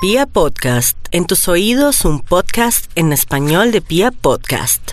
Pia 0.00 0.26
Podcast, 0.26 0.96
en 1.10 1.26
tus 1.26 1.48
oídos 1.48 2.04
un 2.04 2.20
podcast 2.20 2.88
en 2.94 3.12
español 3.12 3.72
de 3.72 3.80
Pia 3.80 4.12
Podcast. 4.12 4.92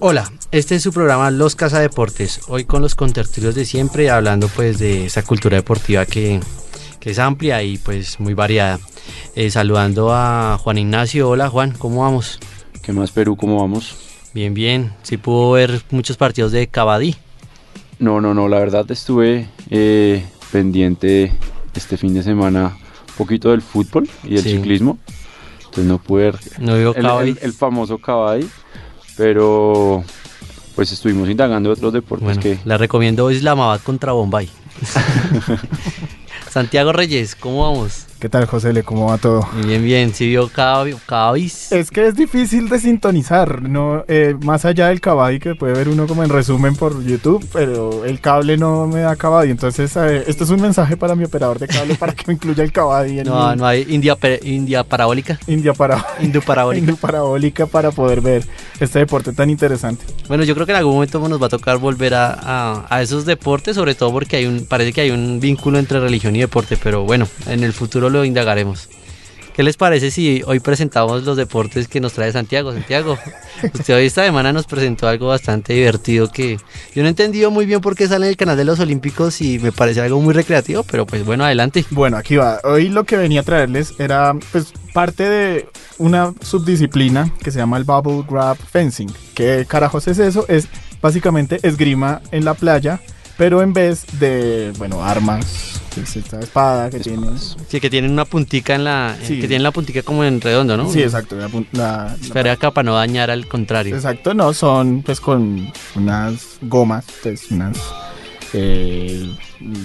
Hola, 0.00 0.28
este 0.50 0.74
es 0.74 0.82
su 0.82 0.92
programa 0.92 1.30
Los 1.30 1.54
Casa 1.54 1.78
Deportes. 1.78 2.40
Hoy 2.48 2.64
con 2.64 2.82
los 2.82 2.96
contertulios 2.96 3.54
de 3.54 3.64
siempre, 3.64 4.10
hablando 4.10 4.48
pues 4.48 4.80
de 4.80 5.06
esa 5.06 5.22
cultura 5.22 5.56
deportiva 5.56 6.04
que, 6.04 6.40
que 6.98 7.10
es 7.10 7.18
amplia 7.20 7.62
y 7.62 7.78
pues 7.78 8.18
muy 8.18 8.34
variada. 8.34 8.80
Eh, 9.36 9.52
saludando 9.52 10.12
a 10.12 10.58
Juan 10.60 10.78
Ignacio. 10.78 11.28
Hola 11.28 11.48
Juan, 11.48 11.76
¿cómo 11.78 12.02
vamos? 12.02 12.40
¿Qué 12.82 12.92
más 12.92 13.12
Perú? 13.12 13.36
¿Cómo 13.36 13.60
vamos? 13.60 13.94
Bien, 14.34 14.52
bien. 14.52 14.92
Sí 15.04 15.16
pudo 15.16 15.52
ver 15.52 15.82
muchos 15.92 16.16
partidos 16.16 16.50
de 16.50 16.66
Cabadí. 16.66 17.14
No, 17.98 18.20
no, 18.20 18.34
no, 18.34 18.48
la 18.48 18.58
verdad 18.58 18.90
estuve 18.90 19.48
eh, 19.70 20.24
pendiente 20.52 21.32
este 21.74 21.96
fin 21.96 22.14
de 22.14 22.22
semana 22.22 22.76
un 23.08 23.14
poquito 23.16 23.50
del 23.50 23.62
fútbol 23.62 24.08
y 24.24 24.36
el 24.36 24.42
Sí. 24.42 24.50
ciclismo. 24.56 24.98
Entonces 25.58 25.84
no 25.84 25.98
pude 25.98 26.32
No 26.58 26.76
vio 26.76 26.94
el, 26.94 27.28
el- 27.28 27.38
el 27.42 27.52
famoso 27.52 27.98
Cabadí, 27.98 28.46
pero 29.16 30.04
pues 30.74 30.92
estuvimos 30.92 31.28
indagando 31.30 31.70
otros 31.70 31.92
deportes 31.92 32.24
Bueno, 32.24 32.40
que 32.40 32.58
la 32.64 32.76
recomiendo 32.78 33.30
Islamabad 33.30 33.80
contra 33.82 34.12
Bombay. 34.12 34.48
Santiago 36.50 36.92
Reyes, 36.92 37.34
¿cómo 37.34 37.62
vamos? 37.62 38.06
¿Qué 38.18 38.30
tal, 38.30 38.46
José? 38.46 38.72
Le? 38.72 38.82
¿Cómo 38.82 39.08
va 39.10 39.18
todo? 39.18 39.46
Bien, 39.66 39.84
bien. 39.84 40.14
¿Sí 40.14 40.26
vio 40.26 40.48
Cabadí? 40.48 40.94
Cabadí? 41.04 41.44
Es 41.70 41.90
que 41.90 42.06
es 42.06 42.14
difícil 42.14 42.66
de 42.70 42.78
sintonizar, 42.80 43.60
¿no? 43.60 44.04
Eh, 44.08 44.34
más 44.42 44.64
allá 44.64 44.88
del 44.88 45.02
Cabadi 45.02 45.38
que 45.38 45.54
puede 45.54 45.74
ver 45.74 45.90
uno 45.90 46.06
como 46.06 46.24
en 46.24 46.30
resumen 46.30 46.74
por 46.76 47.04
YouTube, 47.04 47.46
pero 47.52 48.06
el 48.06 48.18
cable 48.22 48.56
no 48.56 48.86
me 48.86 49.00
da 49.00 49.16
Cabadi. 49.16 49.50
Entonces, 49.50 49.94
eh, 49.96 50.24
esto 50.26 50.44
es 50.44 50.50
un 50.50 50.62
mensaje 50.62 50.96
para 50.96 51.14
mi 51.14 51.24
operador 51.24 51.58
de 51.58 51.68
cable 51.68 51.94
para 51.96 52.14
que 52.14 52.24
me 52.26 52.32
incluya 52.32 52.64
el 52.64 52.72
Cabadi 52.72 53.18
en 53.20 53.26
No, 53.26 53.50
mi 53.50 53.56
no 53.56 53.66
hay 53.66 53.84
India, 53.90 54.16
India 54.42 54.82
parabólica. 54.82 55.38
India 55.46 55.74
para 55.74 55.98
parabólica. 56.46 56.80
India 56.80 56.96
parabólica 56.98 57.66
para 57.66 57.90
poder 57.90 58.22
ver 58.22 58.44
este 58.80 59.00
deporte 59.00 59.34
tan 59.34 59.50
interesante. 59.50 60.06
Bueno, 60.26 60.42
yo 60.44 60.54
creo 60.54 60.64
que 60.64 60.72
en 60.72 60.78
algún 60.78 60.94
momento 60.94 61.20
nos 61.28 61.40
va 61.40 61.46
a 61.46 61.50
tocar 61.50 61.76
volver 61.76 62.14
a, 62.14 62.32
a- 62.32 62.86
a 62.88 63.02
esos 63.02 63.26
deportes, 63.26 63.76
sobre 63.76 63.94
todo 63.94 64.10
porque 64.10 64.36
hay 64.36 64.46
un, 64.46 64.64
parece 64.64 64.94
que 64.94 65.02
hay 65.02 65.10
un 65.10 65.38
vínculo 65.38 65.78
entre 65.78 66.00
religión 66.00 66.34
y 66.34 66.40
deporte, 66.40 66.78
pero 66.82 67.04
bueno, 67.04 67.28
en 67.46 67.62
el 67.62 67.74
futuro 67.74 68.05
lo 68.10 68.24
indagaremos. 68.24 68.88
¿Qué 69.56 69.62
les 69.62 69.78
parece 69.78 70.10
si 70.10 70.42
hoy 70.44 70.60
presentamos 70.60 71.24
los 71.24 71.38
deportes 71.38 71.88
que 71.88 71.98
nos 71.98 72.12
trae 72.12 72.30
Santiago? 72.30 72.74
Santiago, 72.74 73.16
usted 73.62 73.96
hoy 73.96 74.04
esta 74.04 74.22
semana 74.22 74.52
nos 74.52 74.66
presentó 74.66 75.08
algo 75.08 75.28
bastante 75.28 75.72
divertido 75.72 76.30
que 76.30 76.58
yo 76.94 77.02
no 77.02 77.06
he 77.06 77.08
entendido 77.08 77.50
muy 77.50 77.64
bien 77.64 77.80
por 77.80 77.96
qué 77.96 78.06
sale 78.06 78.26
en 78.26 78.30
el 78.32 78.36
canal 78.36 78.58
de 78.58 78.66
los 78.66 78.80
Olímpicos 78.80 79.40
y 79.40 79.58
me 79.58 79.72
parece 79.72 80.02
algo 80.02 80.20
muy 80.20 80.34
recreativo, 80.34 80.82
pero 80.82 81.06
pues 81.06 81.24
bueno, 81.24 81.42
adelante. 81.46 81.86
Bueno, 81.90 82.18
aquí 82.18 82.36
va. 82.36 82.60
Hoy 82.64 82.90
lo 82.90 83.04
que 83.04 83.16
venía 83.16 83.40
a 83.40 83.44
traerles 83.44 83.94
era 83.98 84.34
pues 84.52 84.74
parte 84.92 85.26
de 85.26 85.68
una 85.96 86.34
subdisciplina 86.42 87.32
que 87.42 87.50
se 87.50 87.58
llama 87.58 87.78
el 87.78 87.84
Bubble 87.84 88.26
Grab 88.28 88.58
Fencing. 88.58 89.10
¿Qué 89.34 89.64
carajos 89.66 90.06
es 90.06 90.18
eso? 90.18 90.44
Es 90.48 90.68
básicamente 91.00 91.60
esgrima 91.62 92.20
en 92.30 92.44
la 92.44 92.52
playa, 92.52 93.00
pero 93.38 93.62
en 93.62 93.72
vez 93.72 94.04
de, 94.18 94.74
bueno, 94.76 95.02
armas, 95.02 95.75
pues 95.96 96.16
esta 96.16 96.38
espada 96.38 96.88
que 96.90 97.00
tiene. 97.00 97.26
Sí, 97.68 97.80
que 97.80 97.90
tienen 97.90 98.12
una 98.12 98.24
puntica 98.24 98.74
en 98.76 98.84
la, 98.84 99.16
Sí. 99.22 99.40
que 99.40 99.48
tienen 99.48 99.64
la 99.64 99.72
puntica 99.72 100.02
como 100.02 100.22
en 100.24 100.40
redondo, 100.40 100.76
¿no? 100.76 100.88
Sí, 100.92 101.02
exacto. 101.02 101.34
La, 101.36 101.48
la- 101.48 101.64
la- 101.72 102.16
Espera 102.20 102.52
acá 102.52 102.70
para 102.70 102.84
no 102.86 102.94
dañar 102.94 103.30
al 103.30 103.48
contrario. 103.48 103.96
exacto, 103.96 104.32
no, 104.34 104.52
son 104.54 105.02
pues 105.02 105.20
con 105.20 105.72
unas 105.96 106.58
gomas, 106.62 107.04
pues 107.22 107.50
unas... 107.50 107.76
eh, 108.52 109.34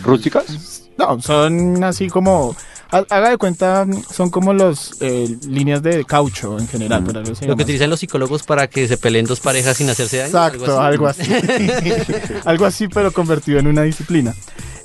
rústicas. 0.03 0.89
No, 0.97 1.19
son 1.21 1.83
así 1.83 2.07
como. 2.09 2.55
ha- 2.91 3.05
Haga 3.09 3.29
de 3.29 3.37
cuenta, 3.37 3.87
son 4.13 4.29
como 4.29 4.53
los 4.53 4.93
eh, 5.01 5.37
líneas 5.47 5.81
de 5.81 6.03
caucho 6.05 6.59
en 6.59 6.67
general. 6.67 7.01
Mm. 7.01 7.05
pero 7.07 7.19
algo 7.19 7.31
Lo 7.47 7.55
que 7.55 7.63
utilizan 7.63 7.89
los 7.89 7.99
psicólogos 8.01 8.43
para 8.43 8.67
que 8.67 8.87
se 8.87 8.97
peleen 8.97 9.25
dos 9.25 9.39
parejas 9.39 9.77
sin 9.77 9.89
hacerse 9.89 10.17
daño. 10.17 10.27
Exacto, 10.27 10.79
algo 10.79 11.07
así. 11.07 11.21
algo 12.45 12.65
así, 12.65 12.87
pero 12.93 13.11
convertido 13.11 13.59
en 13.59 13.67
una 13.67 13.83
disciplina. 13.83 14.35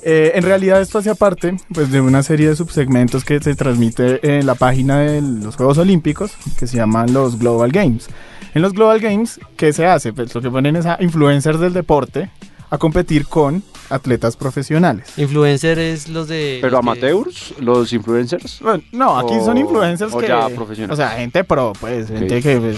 Eh, 0.09 0.31
en 0.35 0.43
realidad 0.43 0.79
esto 0.79 0.99
hace 0.99 1.13
parte 1.15 1.57
pues, 1.73 1.91
de 1.91 1.99
una 1.99 2.23
serie 2.23 2.47
de 2.47 2.55
subsegmentos 2.55 3.25
que 3.25 3.41
se 3.41 3.55
transmite 3.55 4.37
en 4.37 4.45
la 4.45 4.55
página 4.55 4.99
de 4.99 5.21
los 5.21 5.57
Juegos 5.57 5.77
Olímpicos, 5.79 6.31
que 6.57 6.65
se 6.65 6.77
llaman 6.77 7.11
los 7.11 7.37
Global 7.37 7.73
Games. 7.73 8.07
En 8.53 8.61
los 8.61 8.71
Global 8.71 9.01
Games, 9.01 9.37
¿qué 9.57 9.73
se 9.73 9.85
hace? 9.85 10.13
Pues 10.13 10.33
lo 10.33 10.41
que 10.41 10.49
ponen 10.49 10.77
es 10.77 10.85
a 10.85 10.95
influencers 11.01 11.59
del 11.59 11.73
deporte 11.73 12.29
a 12.69 12.77
competir 12.77 13.27
con 13.27 13.63
atletas 13.89 14.37
profesionales. 14.37 15.07
Influencer 15.17 15.77
es 15.77 16.07
los 16.07 16.27
de. 16.29 16.59
Pero 16.61 16.71
los 16.71 16.81
que- 16.81 16.89
amateurs, 16.89 17.53
los 17.59 17.91
influencers. 17.91 18.59
Bueno, 18.61 18.83
no, 18.93 19.17
aquí 19.19 19.33
O- 19.37 19.45
son 19.45 19.57
influencers 19.57 20.13
o 20.13 20.19
que... 20.19 20.27
ya 20.29 20.47
profesionales. 20.49 20.93
O 20.93 20.95
sea, 20.95 21.09
gente 21.17 21.43
pro, 21.43 21.73
pues, 21.79 22.07
gente 22.07 22.41
que, 22.41 22.57
pues, 22.57 22.77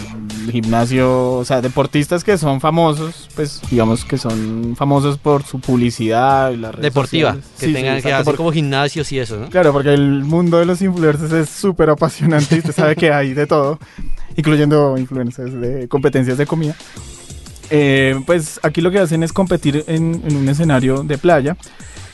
gimnasio, 0.51 1.31
o 1.33 1.45
sea, 1.45 1.61
deportistas 1.61 2.23
que 2.23 2.37
son 2.37 2.59
famosos, 2.61 3.29
pues, 3.35 3.61
digamos 3.69 4.05
que 4.05 4.17
son 4.17 4.75
famosos 4.77 5.17
por 5.17 5.43
su 5.43 5.59
publicidad 5.59 6.51
y 6.51 6.57
las 6.57 6.71
redes 6.75 6.83
Deportiva. 6.93 7.29
sociales. 7.33 7.51
Que 7.59 7.65
Sí, 7.65 7.71
sí, 7.71 7.73
tengan 7.73 7.93
que 7.93 7.97
exacto, 7.99 8.15
hacer 8.15 8.25
porque- 8.25 8.37
como 8.37 8.51
gimnasios 8.51 9.11
y 9.11 9.19
eso, 9.19 9.37
¿no? 9.37 9.49
Claro, 9.49 9.71
porque 9.73 9.93
el 9.93 10.23
mundo 10.23 10.57
de 10.59 10.65
los 10.65 10.81
influencers 10.81 11.31
es 11.33 11.49
súper 11.49 11.89
apasionante 11.89 12.55
y 12.55 12.59
usted 12.59 12.73
sabe 12.73 12.95
que 12.95 13.11
hay 13.11 13.33
de 13.33 13.47
todo, 13.47 13.79
incluyendo 14.35 14.97
influencers 14.97 15.53
de 15.59 15.87
competencias 15.87 16.37
de 16.37 16.45
comida. 16.45 16.75
Eh, 17.71 18.19
pues 18.25 18.59
aquí 18.63 18.81
lo 18.81 18.89
que 18.91 18.99
hacen 18.99 19.21
es 19.23 19.31
competir 19.31 19.83
en, 19.87 20.21
en 20.25 20.35
un 20.37 20.49
escenario 20.49 21.03
de 21.03 21.17
playa. 21.17 21.55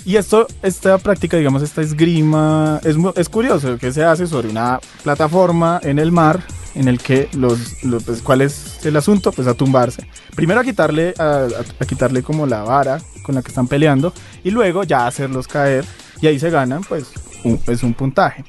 Y 0.04 0.18
esto, 0.18 0.46
esta 0.62 0.98
práctica, 1.00 1.36
digamos, 1.38 1.64
esta 1.64 1.82
esgrima, 1.82 2.80
es, 2.84 2.96
es 3.16 3.28
curioso 3.30 3.78
que 3.80 3.92
se 3.92 4.04
hace 4.04 4.28
sobre 4.28 4.50
una 4.50 4.80
plataforma 5.04 5.80
en 5.82 5.98
el 5.98 6.12
mar 6.12 6.42
en 6.76 6.88
el 6.88 7.00
que 7.00 7.30
los, 7.34 7.84
los- 7.84 8.04
pues, 8.04 8.22
¿cuál 8.22 8.42
es 8.42 8.86
el 8.86 8.96
asunto? 8.98 9.32
Pues 9.32 9.48
a 9.48 9.54
tumbarse. 9.54 10.08
Primero 10.36 10.60
a 10.60 10.64
quitarle, 10.64 11.14
a, 11.18 11.24
a- 11.24 11.84
a 11.84 11.86
quitarle 11.86 12.22
como 12.22 12.46
la 12.46 12.64
vara 12.64 13.00
con 13.24 13.36
la 13.36 13.42
que 13.42 13.48
están 13.50 13.68
peleando 13.68 14.14
y 14.44 14.52
luego 14.52 14.84
ya 14.84 15.08
hacerlos 15.08 15.48
caer 15.48 15.86
y 16.22 16.28
ahí 16.28 16.38
se 16.40 16.50
ganan 16.50 16.84
pues 16.84 17.06
un, 17.44 17.58
pues, 17.58 17.82
un 17.84 17.94
puntaje. 17.94 18.44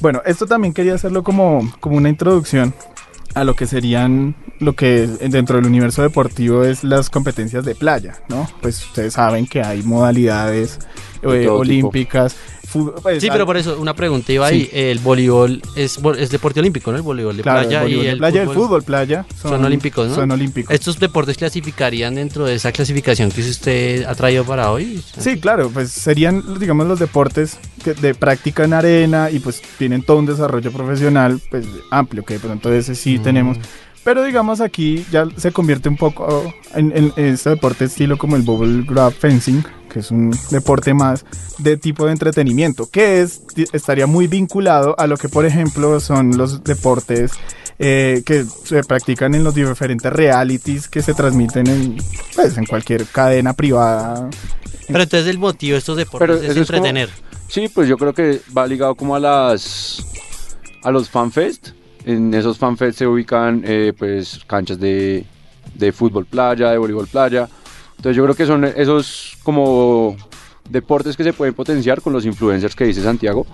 Bueno, 0.00 0.20
esto 0.26 0.46
también 0.46 0.74
quería 0.74 0.94
hacerlo 0.94 1.22
como, 1.22 1.72
como 1.80 1.96
una 1.96 2.08
introducción 2.10 2.74
a 3.34 3.44
lo 3.44 3.54
que 3.54 3.66
serían 3.66 4.34
lo 4.60 4.74
que 4.74 5.06
dentro 5.06 5.56
del 5.56 5.66
universo 5.66 6.00
deportivo 6.02 6.64
es 6.64 6.82
las 6.84 7.10
competencias 7.10 7.64
de 7.66 7.74
playa, 7.74 8.14
¿no? 8.30 8.48
Pues 8.62 8.82
ustedes 8.86 9.12
saben 9.14 9.46
que 9.46 9.60
hay 9.62 9.82
modalidades 9.82 10.78
De 11.22 11.44
eh, 11.44 11.48
olímpicas. 11.48 12.32
fu- 12.34 12.40
pues, 12.72 13.22
Sí, 13.22 13.28
pero 13.30 13.46
por 13.46 13.56
eso, 13.56 13.78
una 13.80 13.94
pregunta 13.94 14.32
iba 14.32 14.48
Sí. 14.48 14.54
ahí. 14.54 14.70
El 14.72 14.98
voleibol 14.98 15.62
es, 15.76 15.98
es 16.18 16.30
deporte 16.30 16.60
olímpico, 16.60 16.90
¿no? 16.90 16.96
El 16.96 17.02
voleibol 17.02 17.36
de 17.36 17.42
claro, 17.42 17.60
el 17.60 17.66
playa 17.66 17.82
voleibol 17.82 18.02
y 18.02 18.06
de 18.06 18.12
el 18.12 18.18
playa 18.18 18.36
y 18.36 18.42
el 18.42 18.48
fútbol. 18.48 18.62
fútbol 18.66 18.82
playa 18.82 19.26
son 19.40 19.64
olímpicos, 19.64 20.08
¿no? 20.08 20.14
Son 20.14 20.30
olímpicos. 20.30 20.74
¿Estos 20.74 20.98
deportes 20.98 21.36
clasificarían 21.36 22.14
dentro 22.14 22.44
de 22.44 22.54
esa 22.54 22.72
clasificación 22.72 23.30
que 23.30 23.40
usted 23.42 24.04
ha 24.04 24.14
traído 24.14 24.44
para 24.44 24.70
hoy? 24.70 25.02
Sí, 25.18 25.38
claro, 25.38 25.70
pues 25.70 25.90
serían, 25.90 26.42
digamos, 26.58 26.86
los 26.86 26.98
deportes 26.98 27.58
que 27.84 27.94
de 27.94 28.14
práctica 28.14 28.64
en 28.64 28.72
arena 28.72 29.30
y 29.30 29.38
pues 29.38 29.62
tienen 29.78 30.02
todo 30.02 30.18
un 30.18 30.26
desarrollo 30.26 30.72
profesional 30.72 31.40
pues 31.50 31.66
amplio, 31.90 32.24
que 32.24 32.38
por 32.38 32.50
entonces 32.50 32.98
sí 32.98 33.18
Mm. 33.18 33.22
tenemos. 33.22 33.58
Pero 34.06 34.22
digamos 34.22 34.60
aquí 34.60 35.04
ya 35.10 35.26
se 35.36 35.50
convierte 35.50 35.88
un 35.88 35.96
poco 35.96 36.54
en, 36.76 36.92
en 36.96 37.12
este 37.16 37.50
deporte 37.50 37.86
estilo 37.86 38.16
como 38.16 38.36
el 38.36 38.42
bubble 38.42 38.84
grab 38.88 39.12
fencing, 39.12 39.64
que 39.92 39.98
es 39.98 40.12
un 40.12 40.30
deporte 40.52 40.94
más 40.94 41.24
de 41.58 41.76
tipo 41.76 42.06
de 42.06 42.12
entretenimiento, 42.12 42.88
que 42.88 43.20
es 43.20 43.42
estaría 43.72 44.06
muy 44.06 44.28
vinculado 44.28 44.94
a 44.96 45.08
lo 45.08 45.16
que 45.16 45.28
por 45.28 45.44
ejemplo 45.44 45.98
son 45.98 46.36
los 46.38 46.62
deportes 46.62 47.32
eh, 47.80 48.22
que 48.24 48.44
se 48.44 48.84
practican 48.84 49.34
en 49.34 49.42
los 49.42 49.56
diferentes 49.56 50.12
realities 50.12 50.86
que 50.88 51.02
se 51.02 51.12
transmiten 51.12 51.66
en, 51.66 51.96
pues, 52.36 52.56
en 52.58 52.64
cualquier 52.64 53.06
cadena 53.06 53.54
privada 53.54 54.30
Pero 54.86 55.02
entonces 55.02 55.28
el 55.28 55.38
motivo 55.38 55.72
de 55.72 55.78
estos 55.80 55.96
deportes 55.96 56.28
Pero 56.28 56.34
es 56.40 56.50
eso 56.52 56.60
es 56.60 56.66
como- 56.68 56.76
entretener. 56.86 57.10
Sí, 57.48 57.68
pues 57.74 57.88
yo 57.88 57.98
creo 57.98 58.14
que 58.14 58.40
va 58.56 58.68
ligado 58.68 58.94
como 58.94 59.16
a 59.16 59.20
las 59.20 59.98
a 60.84 60.92
los 60.92 61.10
fanfest. 61.10 61.70
En 62.06 62.32
esos 62.32 62.56
fanfest 62.56 62.98
se 62.98 63.06
ubican 63.06 63.62
eh, 63.66 63.92
pues 63.98 64.40
canchas 64.46 64.78
de, 64.80 65.24
de 65.74 65.92
fútbol 65.92 66.24
playa, 66.24 66.70
de 66.70 66.78
voleibol 66.78 67.06
playa. 67.08 67.48
Entonces 67.96 68.16
yo 68.16 68.22
creo 68.24 68.34
que 68.36 68.46
son 68.46 68.64
esos 68.64 69.36
como 69.42 70.16
deportes 70.70 71.16
que 71.16 71.24
se 71.24 71.32
pueden 71.32 71.52
potenciar 71.54 72.00
con 72.00 72.12
los 72.12 72.24
influencers 72.24 72.74
que 72.76 72.84
dice 72.84 73.02
Santiago, 73.02 73.44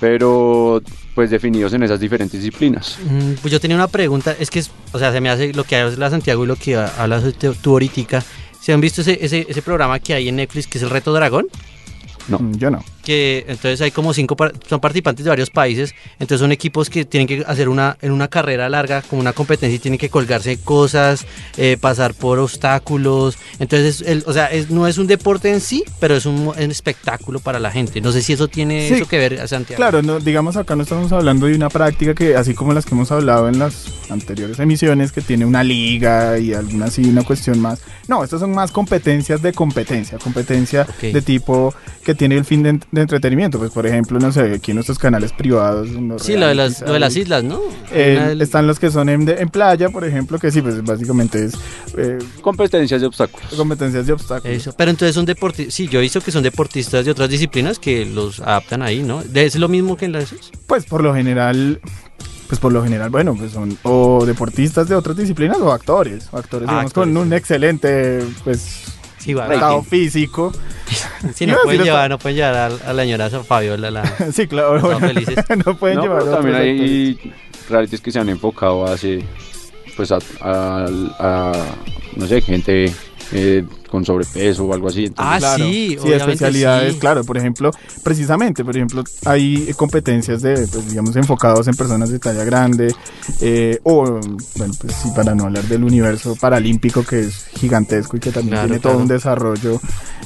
pero 0.00 0.82
pues 1.14 1.30
definidos 1.30 1.72
en 1.72 1.82
esas 1.84 2.00
diferentes 2.00 2.40
disciplinas. 2.42 2.98
Mm, 3.08 3.34
Pues 3.40 3.52
yo 3.52 3.60
tenía 3.60 3.76
una 3.76 3.88
pregunta, 3.88 4.34
es 4.38 4.50
que, 4.50 4.62
o 4.92 4.98
sea, 4.98 5.12
se 5.12 5.20
me 5.20 5.30
hace 5.30 5.52
lo 5.54 5.64
que 5.64 5.76
habla 5.76 6.10
Santiago 6.10 6.44
y 6.44 6.48
lo 6.48 6.56
que 6.56 6.76
hablas 6.76 7.22
tú 7.38 7.54
tú 7.54 7.70
ahorita. 7.72 8.22
¿Se 8.60 8.72
han 8.72 8.80
visto 8.80 9.02
ese, 9.02 9.18
ese, 9.24 9.46
ese 9.48 9.62
programa 9.62 9.98
que 10.00 10.14
hay 10.14 10.28
en 10.28 10.36
Netflix 10.36 10.66
que 10.66 10.78
es 10.78 10.84
el 10.84 10.90
Reto 10.90 11.12
Dragón? 11.12 11.46
No. 12.28 12.38
Mm, 12.38 12.56
Yo 12.56 12.70
no. 12.70 12.82
Que 13.04 13.44
entonces 13.48 13.80
hay 13.80 13.90
como 13.90 14.12
cinco, 14.14 14.36
son 14.68 14.80
participantes 14.80 15.24
de 15.24 15.28
varios 15.28 15.50
países, 15.50 15.94
entonces 16.14 16.40
son 16.40 16.50
equipos 16.52 16.90
que 16.90 17.04
tienen 17.04 17.26
que 17.26 17.44
hacer 17.46 17.68
una, 17.68 17.96
en 18.02 18.10
una 18.12 18.28
carrera 18.28 18.68
larga, 18.68 19.02
como 19.02 19.20
una 19.20 19.32
competencia 19.32 19.76
y 19.76 19.78
tienen 19.78 19.98
que 19.98 20.08
colgarse 20.08 20.56
cosas, 20.58 21.26
eh, 21.56 21.76
pasar 21.80 22.14
por 22.14 22.38
obstáculos, 22.38 23.36
entonces, 23.58 24.02
el- 24.06 24.24
o 24.26 24.32
sea, 24.32 24.46
es- 24.46 24.70
no 24.70 24.86
es 24.88 24.98
un 24.98 25.06
deporte 25.06 25.50
en 25.52 25.60
sí, 25.60 25.84
pero 26.00 26.16
es 26.16 26.26
un, 26.26 26.48
un 26.48 26.70
espectáculo 26.70 27.38
para 27.40 27.60
la 27.60 27.70
gente. 27.70 28.00
No 28.00 28.10
sé 28.12 28.22
si 28.22 28.32
eso 28.32 28.48
tiene 28.48 28.88
Sí. 28.88 28.94
eso 28.94 29.06
que 29.06 29.18
ver, 29.18 29.46
Santiago. 29.48 29.76
Claro, 29.76 30.02
no, 30.02 30.18
digamos 30.20 30.56
acá 30.56 30.74
no 30.76 30.82
estamos 30.82 31.12
hablando 31.12 31.46
de 31.46 31.54
una 31.54 31.68
práctica 31.68 32.14
que, 32.14 32.36
así 32.36 32.54
como 32.54 32.72
las 32.72 32.84
que 32.86 32.94
hemos 32.94 33.12
hablado 33.12 33.48
en 33.48 33.58
las 33.58 33.86
anteriores 34.10 34.58
emisiones, 34.58 35.12
que 35.12 35.20
tiene 35.20 35.44
una 35.44 35.62
liga 35.62 36.38
y 36.38 36.52
alguna 36.54 36.86
así, 36.86 37.02
una 37.04 37.22
cuestión 37.22 37.60
más. 37.60 37.80
No, 38.08 38.24
estas 38.24 38.40
son 38.40 38.52
más 38.52 38.70
competencias 38.72 39.42
de 39.42 39.52
competencia, 39.52 40.18
competencia 40.18 40.86
de 41.00 41.22
tipo 41.22 41.74
que 42.04 42.14
tiene 42.14 42.36
el 42.36 42.44
fin 42.44 42.62
de, 42.62 42.78
de 42.94 43.02
entretenimiento. 43.02 43.58
Pues, 43.58 43.70
por 43.72 43.86
ejemplo, 43.86 44.18
no 44.18 44.32
sé, 44.32 44.54
aquí 44.54 44.70
en 44.70 44.76
nuestros 44.76 44.98
canales 44.98 45.32
privados. 45.32 45.88
Sí, 46.22 46.36
lo 46.36 46.46
de, 46.46 46.54
las, 46.54 46.80
lo 46.80 46.92
de 46.92 47.00
las 47.00 47.16
islas, 47.16 47.44
¿no? 47.44 47.60
eh, 47.92 48.18
del- 48.28 48.40
están 48.42 48.66
los 48.66 48.78
que 48.78 48.90
son 48.90 49.08
en, 49.08 49.24
de- 49.24 49.34
en 49.40 49.48
playa, 49.48 49.88
por 49.90 50.04
ejemplo, 50.04 50.38
que 50.38 50.50
sí, 50.50 50.62
pues 50.62 50.82
básicamente 50.84 51.44
es 51.44 51.54
eh, 51.96 52.18
Competencias 52.40 53.00
de 53.00 53.06
obstáculos. 53.06 53.52
competencias 53.54 54.06
de 54.06 54.12
obstáculos. 54.12 54.56
Eso, 54.56 54.74
pero 54.76 54.90
entonces 54.90 55.14
son 55.14 55.24
deportistas, 55.26 55.74
sí, 55.74 55.88
yo 55.88 55.98
he 55.98 56.02
visto 56.02 56.20
que 56.20 56.30
son 56.30 56.42
deportistas 56.42 57.04
de 57.04 57.10
otras 57.10 57.28
disciplinas 57.28 57.78
que 57.78 58.06
los 58.06 58.40
adaptan 58.40 58.82
ahí, 58.82 59.02
¿no? 59.02 59.22
¿Es 59.34 59.56
lo 59.56 59.68
mismo 59.68 59.96
que 59.96 60.04
en 60.06 60.12
las... 60.12 60.34
Pues 60.66 60.84
por 60.86 61.02
lo 61.02 61.14
general, 61.14 61.80
pues 62.48 62.60
por 62.60 62.72
lo 62.72 62.82
general, 62.82 63.10
bueno, 63.10 63.34
pues 63.36 63.52
son 63.52 63.76
o 63.82 64.24
deportistas 64.26 64.88
de 64.88 64.94
otras 64.94 65.16
disciplinas 65.16 65.58
o 65.58 65.72
actores, 65.72 66.28
o 66.32 66.36
actores, 66.38 66.68
Ah, 66.68 66.72
digamos, 66.72 66.90
actores, 66.90 67.14
con 67.14 67.16
un 67.16 67.28
sí. 67.30 67.34
excelente, 67.34 68.20
pues, 68.44 68.82
Sí, 69.18 69.32
va, 69.34 69.52
estado 69.52 69.82
físico. 69.82 70.52
Sí, 71.34 71.46
no 71.46 71.54
pueden 71.62 71.78
decir 71.78 71.84
llevar, 71.92 72.10
no 72.10 72.18
pueden 72.18 72.36
llevar 72.36 72.54
a, 72.54 72.66
a 72.90 72.92
la 72.92 73.02
señora 73.02 73.30
Fabiola, 73.30 73.90
la... 73.90 74.04
sí, 74.32 74.46
claro, 74.46 74.76
Están 74.76 74.90
bueno, 75.00 75.06
felices. 75.08 75.44
no 75.66 75.76
pueden 75.76 75.96
No, 75.96 76.02
llevar 76.02 76.24
también 76.24 76.56
hay 76.56 77.32
realities 77.68 78.00
que 78.00 78.12
se 78.12 78.18
han 78.18 78.28
enfocado 78.28 78.84
hacia, 78.86 79.18
pues 79.96 80.12
a, 80.12 80.18
a- 80.40 80.86
a, 81.18 81.52
no 82.16 82.26
sé, 82.26 82.40
gente 82.42 82.92
eh, 83.32 83.64
con 83.88 84.04
sobrepeso 84.04 84.64
o 84.66 84.74
algo 84.74 84.88
así. 84.88 85.06
entonces- 85.06 85.34
Ah, 85.34 85.38
Claro, 85.38 85.64
sí, 85.64 85.96
sí, 86.00 86.12
especialidades, 86.12 86.92
sí. 86.94 86.98
claro, 86.98 87.24
por 87.24 87.38
ejemplo, 87.38 87.70
precisamente, 88.02 88.64
por 88.64 88.76
ejemplo, 88.76 89.02
hay 89.24 89.72
competencias 89.76 90.42
de, 90.42 90.54
pues, 90.70 90.90
digamos, 90.90 91.16
enfocados 91.16 91.66
en 91.68 91.74
personas 91.74 92.10
de 92.10 92.18
talla 92.18 92.44
grande, 92.44 92.94
eh, 93.40 93.78
o, 93.84 94.20
bueno, 94.56 94.74
pues 94.80 94.94
sí, 94.94 95.08
para 95.16 95.34
no 95.34 95.44
hablar 95.44 95.64
del 95.64 95.84
universo 95.84 96.36
paralímpico 96.36 97.02
que 97.04 97.20
es 97.20 97.46
gigantesco 97.58 98.16
y 98.16 98.20
que 98.20 98.30
también 98.30 98.54
Claro, 98.56 98.66
tiene 98.68 98.80
todo 98.80 98.98
un 98.98 99.08
desarrollo 99.08 99.80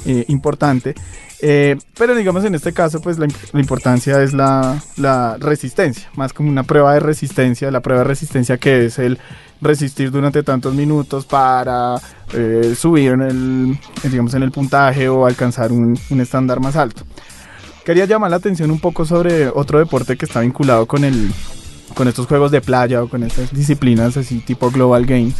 eh, 0.07 0.25
importante. 0.29 0.95
Eh, 1.41 1.77
pero 1.97 2.17
digamos 2.17 2.45
en 2.45 2.57
este 2.57 2.73
caso 2.73 3.01
pues 3.01 3.17
la, 3.19 3.29
la 3.53 3.61
importancia 3.61 4.21
es 4.23 4.33
la, 4.33 4.83
la 4.97 5.37
resistencia, 5.39 6.09
más 6.17 6.33
como 6.33 6.49
una 6.51 6.65
prueba 6.65 6.95
de 6.95 7.01
resistencia, 7.01 7.71
la 7.71 7.81
prueba 7.81 8.03
de 8.03 8.09
resistencia 8.09 8.59
que 8.59 8.87
es 8.87 8.99
el 8.99 9.19
resistir 9.61 10.11
durante 10.11 10.43
tantos 10.43 10.75
minutos 10.75 11.27
para 11.27 11.97
eh, 12.33 12.75
subir 12.77 13.13
en 13.13 13.23
el, 13.23 13.79
digamos, 14.11 14.35
en 14.35 14.43
el 14.43 14.51
puntaje 14.51 15.09
o 15.09 15.27
alcanzar 15.27 15.71
un, 15.73 15.97
un 16.11 16.21
estándar 16.21 16.59
más 16.61 16.75
alto. 16.77 17.03
Quería 17.85 18.05
llamar 18.05 18.31
la 18.31 18.37
atención 18.37 18.71
un 18.71 18.81
poco 18.81 19.05
sobre 19.05 19.49
otro 19.49 19.79
deporte 19.79 20.17
que 20.17 20.27
está 20.27 20.41
vinculado 20.41 20.87
con, 20.87 21.05
el, 21.05 21.31
con 21.95 22.07
estos 22.09 22.27
juegos 22.27 22.51
de 22.51 22.61
playa 22.61 23.03
o 23.03 23.09
con 23.09 23.23
estas 23.23 23.53
disciplinas 23.53 24.17
así 24.17 24.41
tipo 24.41 24.71
Global 24.71 25.07
Games, 25.07 25.35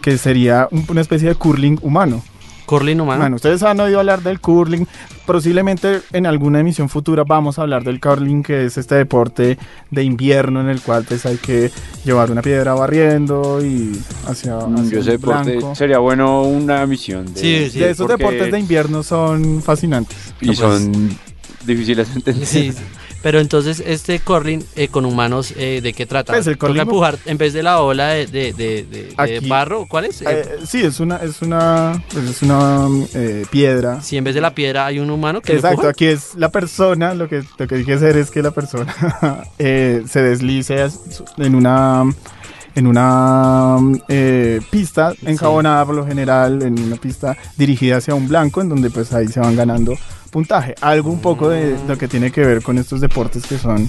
que 0.00 0.16
sería 0.18 0.66
un- 0.70 0.84
una 0.88 1.00
especie 1.02 1.28
de 1.28 1.34
curling 1.34 1.78
humano. 1.82 2.22
Curling 2.66 3.00
humano. 3.00 3.20
Bueno, 3.20 3.36
ustedes 3.36 3.62
han 3.62 3.78
oído 3.80 3.98
hablar 4.00 4.22
del 4.22 4.40
curling. 4.40 4.86
Posiblemente 5.26 6.00
en 6.12 6.26
alguna 6.26 6.60
emisión 6.60 6.88
futura 6.88 7.24
vamos 7.24 7.58
a 7.58 7.62
hablar 7.62 7.84
del 7.84 8.00
curling, 8.00 8.42
que 8.42 8.64
es 8.66 8.76
este 8.76 8.96
deporte 8.96 9.56
de 9.90 10.02
invierno 10.02 10.60
en 10.60 10.68
el 10.68 10.80
cual 10.80 11.04
pues 11.06 11.24
hay 11.26 11.36
que 11.36 11.70
llevar 12.04 12.30
una 12.30 12.42
piedra 12.42 12.74
barriendo 12.74 13.64
y 13.64 13.92
hacia, 14.26 14.56
Mm, 14.56 14.74
hacia 14.76 14.90
Yo 14.90 15.00
ese 15.00 15.10
deporte 15.12 15.56
blanco. 15.56 15.74
sería 15.74 15.98
bueno 15.98 16.42
una 16.42 16.84
misión. 16.86 17.32
De, 17.32 17.40
Sí, 17.40 17.70
sí. 17.70 17.78
De 17.80 17.90
esos 17.90 18.06
porque- 18.08 18.22
deportes 18.24 18.52
de 18.52 18.58
invierno 18.58 19.02
son 19.02 19.62
fascinantes. 19.62 20.34
Y 20.40 20.54
son 20.54 21.10
difíciles 21.64 22.08
de 22.08 22.14
entender. 22.14 22.46
Sí, 22.46 22.72
sí. 22.72 22.82
Pero 23.22 23.40
entonces 23.40 23.82
este 23.86 24.18
curling 24.20 24.64
eh, 24.76 24.88
con 24.88 25.04
humanos, 25.04 25.54
eh, 25.56 25.80
¿de 25.82 25.92
qué 25.92 26.06
trata? 26.06 26.32
Pues 26.32 26.46
el 26.46 26.58
Toca 26.58 26.72
curling- 26.72 26.80
empujar 26.82 27.18
en 27.24 27.38
vez 27.38 27.52
de 27.52 27.62
la 27.62 27.80
ola 27.80 28.08
de, 28.08 28.26
de, 28.26 28.52
de- 28.52 28.82
de- 28.84 29.02
de 29.08 29.14
Aquí- 29.16 29.48
barro, 29.48 29.86
¿cuál 29.88 30.06
es? 30.06 30.22
Eh, 30.22 30.58
sí, 30.66 30.82
es 30.82 31.00
una, 31.00 31.16
es 31.18 31.40
una, 31.42 32.02
pues 32.12 32.28
es 32.28 32.42
una 32.42 32.86
eh, 33.14 33.44
piedra. 33.50 34.02
si 34.02 34.16
en 34.16 34.24
vez 34.24 34.34
de 34.34 34.40
la 34.40 34.54
piedra 34.54 34.86
hay 34.86 34.98
un 34.98 35.10
humano 35.10 35.40
que 35.40 35.54
Exacto, 35.54 35.88
aquí 35.88 36.06
es 36.06 36.34
la 36.36 36.50
persona, 36.50 37.14
lo 37.14 37.28
que, 37.28 37.42
lo 37.58 37.66
que 37.66 37.84
que 37.84 37.92
hacer 37.94 38.16
es 38.16 38.30
que 38.30 38.42
la 38.42 38.50
persona 38.50 38.94
eh, 39.58 40.02
se 40.08 40.22
deslice 40.22 40.86
en 41.38 41.54
una 41.54 42.04
en 42.74 42.86
una 42.86 43.76
eh, 44.08 44.60
pista 44.70 45.12
enjabonada 45.26 45.84
por 45.84 45.94
lo 45.94 46.06
general, 46.06 46.62
en 46.62 46.78
una 46.82 46.96
pista 46.96 47.36
dirigida 47.58 47.98
hacia 47.98 48.14
un 48.14 48.28
blanco, 48.28 48.62
en 48.62 48.70
donde 48.70 48.88
pues 48.90 49.12
ahí 49.12 49.28
se 49.28 49.40
van 49.40 49.54
ganando 49.56 49.94
puntaje. 50.32 50.74
Algo 50.80 51.10
un 51.12 51.20
poco 51.20 51.48
de 51.48 51.76
lo 51.86 51.96
que 51.96 52.08
tiene 52.08 52.32
que 52.32 52.40
ver 52.44 52.62
con 52.62 52.78
estos 52.78 53.00
deportes 53.00 53.46
que 53.46 53.58
son 53.58 53.88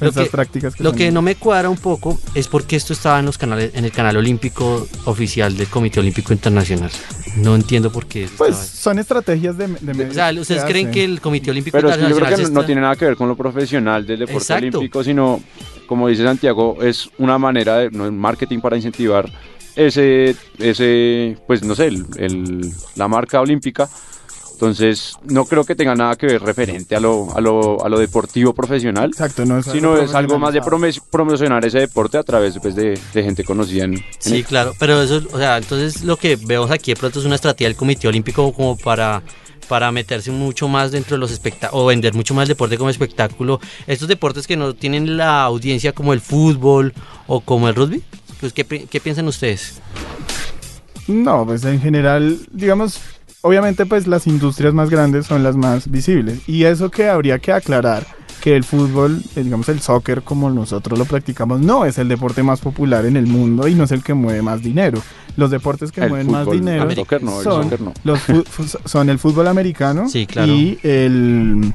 Lo 0.00 0.08
estas 0.08 0.24
que- 0.24 0.30
prácticas 0.30 0.74
que 0.74 0.82
Lo 0.82 0.90
son- 0.90 0.98
que 0.98 1.10
no 1.12 1.20
me 1.20 1.34
cuadra 1.34 1.68
un 1.68 1.76
poco 1.76 2.18
es 2.34 2.48
porque 2.48 2.76
esto 2.76 2.92
estaba 2.94 3.18
en 3.18 3.26
los 3.26 3.36
canales, 3.36 3.72
en 3.74 3.84
el 3.84 3.92
canal 3.92 4.16
olímpico 4.16 4.88
oficial 5.04 5.54
del 5.56 5.66
Comité 5.66 6.00
Olímpico 6.00 6.32
Internacional. 6.32 6.90
No 7.36 7.54
entiendo 7.54 7.90
por 7.92 8.06
qué. 8.06 8.28
Pues 8.38 8.56
son 8.56 8.98
estrategias 8.98 9.58
de, 9.58 9.68
de 9.68 9.94
medios 9.94 10.10
o 10.10 10.14
sea, 10.14 10.32
¿ustedes 10.32 10.62
que 10.64 10.70
creen 10.70 10.86
hacen. 10.86 10.94
que 10.94 11.04
el 11.04 11.20
Comité 11.20 11.50
Olímpico 11.50 11.76
Pero 11.76 11.90
es 11.90 11.96
que 11.96 12.00
yo 12.02 12.06
creo 12.06 12.16
Internacional 12.18 12.48
que 12.50 12.54
no, 12.54 12.60
no 12.60 12.66
tiene 12.66 12.80
nada 12.80 12.96
que 12.96 13.04
ver 13.04 13.16
con 13.16 13.28
lo 13.28 13.36
profesional 13.36 14.06
del 14.06 14.20
deporte 14.20 14.38
Exacto. 14.38 14.78
olímpico, 14.78 15.04
sino, 15.04 15.40
como 15.86 16.08
dice 16.08 16.22
Santiago, 16.24 16.78
es 16.82 17.10
una 17.18 17.38
manera 17.38 17.78
de 17.78 17.90
no, 17.90 18.10
marketing 18.12 18.60
para 18.60 18.76
incentivar 18.76 19.30
ese, 19.76 20.36
ese 20.58 21.36
pues 21.46 21.62
no 21.64 21.74
sé, 21.74 21.86
el- 21.86 22.06
el- 22.18 22.72
la 22.96 23.08
marca 23.08 23.40
olímpica. 23.40 23.88
Entonces, 24.62 25.16
no 25.24 25.44
creo 25.44 25.64
que 25.64 25.74
tenga 25.74 25.96
nada 25.96 26.14
que 26.14 26.24
ver 26.26 26.40
referente 26.40 26.94
a 26.94 27.00
lo, 27.00 27.36
a 27.36 27.40
lo, 27.40 27.84
a 27.84 27.88
lo 27.88 27.98
deportivo 27.98 28.54
profesional, 28.54 29.10
Exacto, 29.10 29.44
no 29.44 29.58
es 29.58 29.66
sino 29.66 29.96
es 29.96 30.14
algo 30.14 30.38
más 30.38 30.54
de 30.54 30.62
promocionar 31.10 31.64
ese 31.64 31.80
deporte 31.80 32.16
a 32.16 32.22
través 32.22 32.56
pues, 32.62 32.76
de, 32.76 32.96
de 33.12 33.22
gente 33.24 33.42
conocida 33.42 33.86
en, 33.86 33.94
en 33.94 34.04
Sí, 34.20 34.36
el- 34.36 34.44
claro, 34.44 34.72
pero 34.78 35.02
eso, 35.02 35.20
o 35.32 35.36
sea, 35.36 35.58
entonces 35.58 36.04
lo 36.04 36.16
que 36.16 36.36
vemos 36.36 36.70
aquí 36.70 36.92
de 36.92 36.96
pronto 36.96 37.18
es 37.18 37.24
una 37.26 37.34
estrategia 37.34 37.66
del 37.66 37.76
Comité 37.76 38.06
Olímpico 38.06 38.52
como 38.52 38.76
para 38.76 39.20
para 39.68 39.90
meterse 39.90 40.30
mucho 40.30 40.68
más 40.68 40.92
dentro 40.92 41.16
de 41.16 41.20
los 41.20 41.32
espectáculos 41.32 41.82
o 41.82 41.86
vender 41.86 42.14
mucho 42.14 42.32
más 42.32 42.42
el 42.44 42.48
deporte 42.50 42.78
como 42.78 42.90
espectáculo. 42.90 43.58
Estos 43.88 44.06
deportes 44.06 44.46
que 44.46 44.56
no 44.56 44.74
tienen 44.74 45.16
la 45.16 45.42
audiencia 45.42 45.92
como 45.92 46.12
el 46.12 46.20
fútbol 46.20 46.92
o 47.26 47.40
como 47.40 47.68
el 47.68 47.74
rugby, 47.74 48.00
pues 48.38 48.52
¿qué, 48.52 48.64
qué 48.64 49.00
piensan 49.00 49.26
ustedes? 49.26 49.80
No, 51.08 51.44
pues 51.46 51.64
en 51.64 51.80
general, 51.80 52.38
digamos, 52.52 53.00
obviamente 53.42 53.86
pues 53.86 54.06
las 54.06 54.26
industrias 54.26 54.72
más 54.74 54.90
grandes 54.90 55.26
son 55.26 55.42
las 55.42 55.56
más 55.56 55.90
visibles. 55.90 56.40
Y 56.48 56.64
eso 56.64 56.90
que 56.90 57.08
habría 57.08 57.38
que 57.38 57.52
aclarar, 57.52 58.06
que 58.40 58.56
el 58.56 58.64
fútbol, 58.64 59.22
eh, 59.36 59.44
digamos 59.44 59.68
el 59.68 59.80
soccer 59.80 60.22
como 60.22 60.50
nosotros 60.50 60.98
lo 60.98 61.04
practicamos, 61.04 61.60
no 61.60 61.84
es 61.84 61.98
el 61.98 62.08
deporte 62.08 62.42
más 62.42 62.60
popular 62.60 63.06
en 63.06 63.16
el 63.16 63.26
mundo 63.26 63.68
y 63.68 63.74
no 63.74 63.84
es 63.84 63.92
el 63.92 64.02
que 64.02 64.14
mueve 64.14 64.42
más 64.42 64.62
dinero. 64.62 65.00
Los 65.36 65.50
deportes 65.50 65.92
que 65.92 66.02
el 66.02 66.08
mueven 66.08 66.30
más 66.30 66.50
dinero 66.50 66.88
el 66.90 66.96
soccer 66.96 67.22
no, 67.22 67.38
el 67.38 67.44
son, 67.44 67.62
soccer 67.64 67.80
no. 67.80 67.92
los 68.04 68.20
son 68.84 69.08
el 69.10 69.18
fútbol 69.18 69.46
americano 69.48 70.08
Sí, 70.08 70.26
claro. 70.26 70.52
y 70.52 70.78
el 70.82 71.72